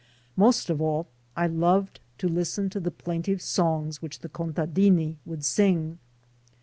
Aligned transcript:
Most 0.35 0.71
of 0.71 0.81
all 0.81 1.05
I 1.37 1.45
loved 1.45 1.99
to 2.17 2.27
listen 2.27 2.71
to 2.71 2.79
the 2.79 2.89
plaintive 2.89 3.39
songs 3.39 4.01
which 4.01 4.21
the 4.21 4.29
"contadini" 4.29 5.17
would 5.27 5.45
sing. 5.45 5.99